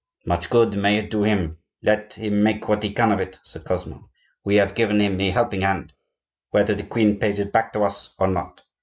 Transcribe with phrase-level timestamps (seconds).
[0.25, 3.63] "Much good may it do him; let him make what he can of it!" said
[3.63, 4.09] Cosmo.
[4.43, 8.25] "We have given him a helping hand,—whether the queen pays it back to us or
[8.25, 8.63] not."